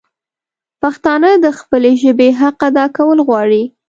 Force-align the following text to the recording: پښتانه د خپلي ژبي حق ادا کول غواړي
پښتانه 0.81 1.29
د 1.45 1.47
خپلي 1.59 1.91
ژبي 2.03 2.29
حق 2.39 2.59
ادا 2.69 2.85
کول 2.97 3.17
غواړي 3.27 3.63